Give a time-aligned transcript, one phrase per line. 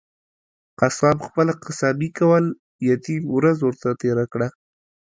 [0.79, 2.45] قصاب خپله قصابي کول،
[2.89, 4.47] يتيم ورځ ورته تيره کړه.